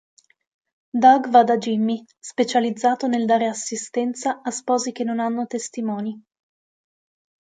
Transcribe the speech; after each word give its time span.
Doug 1.03 1.27
va 1.29 1.43
da 1.43 1.57
Jimmy, 1.57 2.03
specializzato 2.19 3.05
nel 3.05 3.27
dare 3.27 3.45
assistenza 3.45 4.41
a 4.41 4.49
sposi 4.49 4.91
che 4.91 5.03
non 5.03 5.19
hanno 5.19 5.45
testimoni. 5.45 6.19